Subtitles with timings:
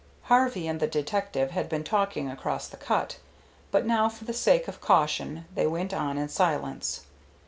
[0.23, 3.19] Harvey and the detective had been talking across the cut,
[3.69, 7.01] but now for the sake of caution they went on in silence.